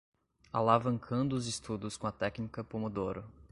[0.51, 3.23] Alavancando os estudos com a técnica pomodoro